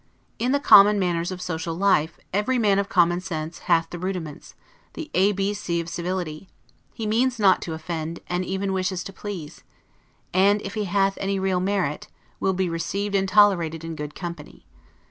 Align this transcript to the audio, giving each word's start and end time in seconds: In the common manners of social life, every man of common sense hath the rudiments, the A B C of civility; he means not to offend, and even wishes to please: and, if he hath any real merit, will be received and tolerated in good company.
In 0.39 0.51
the 0.51 0.59
common 0.59 0.97
manners 0.97 1.31
of 1.31 1.43
social 1.43 1.75
life, 1.75 2.17
every 2.33 2.57
man 2.57 2.79
of 2.79 2.89
common 2.89 3.21
sense 3.21 3.59
hath 3.69 3.91
the 3.91 3.99
rudiments, 3.99 4.55
the 4.93 5.11
A 5.13 5.31
B 5.31 5.53
C 5.53 5.79
of 5.79 5.87
civility; 5.89 6.47
he 6.91 7.05
means 7.05 7.37
not 7.37 7.61
to 7.61 7.75
offend, 7.75 8.19
and 8.25 8.43
even 8.43 8.73
wishes 8.73 9.03
to 9.03 9.13
please: 9.13 9.63
and, 10.33 10.59
if 10.63 10.73
he 10.73 10.85
hath 10.85 11.19
any 11.21 11.37
real 11.37 11.59
merit, 11.59 12.07
will 12.39 12.53
be 12.53 12.67
received 12.67 13.13
and 13.13 13.29
tolerated 13.29 13.83
in 13.83 13.95
good 13.95 14.15
company. 14.15 14.65